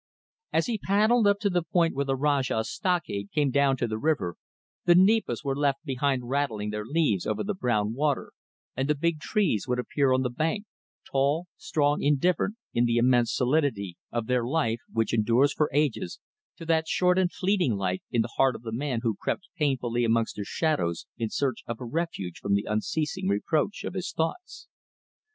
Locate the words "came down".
3.31-3.77